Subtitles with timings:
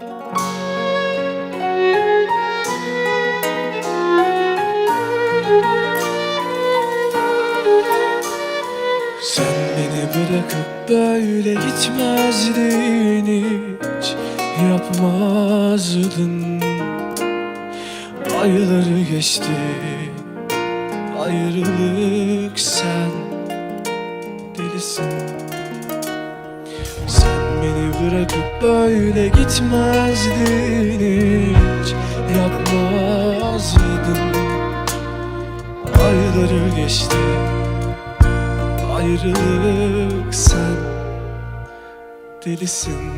[0.00, 0.08] Sen
[9.76, 14.14] beni bırakıp böyle gitmezdin hiç
[14.70, 16.60] Yapmazdın.
[18.42, 19.56] Ayları geçti
[21.20, 23.10] Ayrılık sen
[24.58, 25.04] Delisin.
[27.08, 27.45] Sen
[28.00, 31.94] bırakıp böyle gitmezdin hiç.
[32.36, 33.96] Yapmazdın
[36.06, 37.16] Ayları geçti.
[38.96, 40.76] Ayrılık sen.
[42.44, 43.12] Delisin.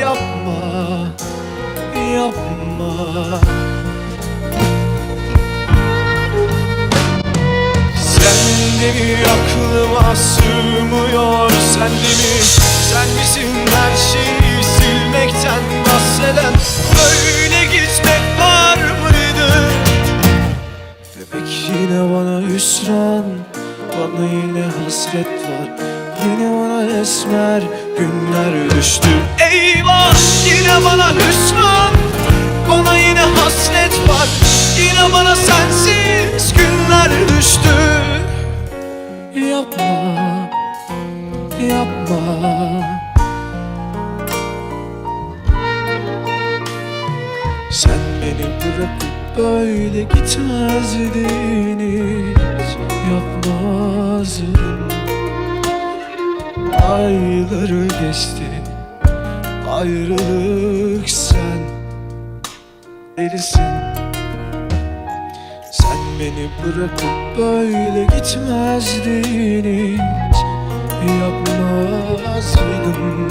[0.00, 1.08] Yapma,
[2.14, 3.40] yapma.
[7.96, 11.49] Sen de aklıma sığmıyor
[11.80, 12.42] Sen de mi,
[12.90, 16.52] sen misin her şeyi silmekten bahseden?
[16.96, 19.70] Böyle gitmek var mıydı?
[21.14, 23.24] Demek yine bana hüsran
[23.92, 25.68] Bana yine hasret var.
[26.24, 27.62] Yine bana esmer
[27.98, 29.08] günler düştü.
[29.50, 30.14] Eyvah
[30.46, 31.94] yine bana hüsran
[32.70, 34.28] Bana yine hasret var.
[34.78, 37.70] Yine bana sensiz günler düştü.
[39.50, 40.29] Yapma
[41.68, 42.20] Yapma.
[47.70, 52.76] Sen beni bırakıp böyle gitmezdin hiç.
[53.12, 54.80] Yapmazdın.
[56.90, 58.50] Ayları geçti
[59.70, 61.60] Ayrılık sen
[63.16, 63.62] Delisin.
[65.72, 69.99] Sen beni bırakıp böyle gitmezdin
[72.20, 73.30] Yapmazdın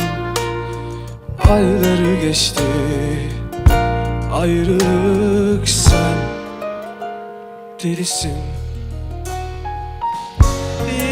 [1.50, 2.64] Ayları geçti
[4.34, 6.18] Ayrılık sen
[7.84, 8.38] Delisin.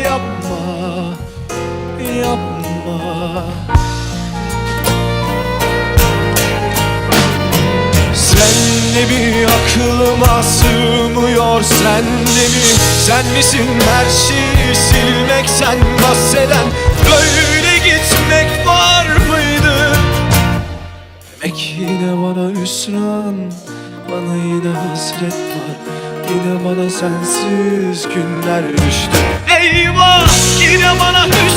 [0.03, 1.13] Yapma
[2.21, 3.43] Yapma.
[8.13, 12.73] Sen de mi aklıma sığmıyor Sen de mi
[13.05, 16.65] sen misin her şeyi silmekten bahseden
[17.05, 17.57] Böyle
[18.27, 19.97] bilmek var mıydı?
[21.41, 23.35] Demek yine bana hüsran,
[24.11, 25.75] bana yine hasret var.
[26.29, 29.17] Yine bana sensiz günler işte.
[29.59, 30.27] Eyvah!
[30.61, 31.56] Yine bana hüsran.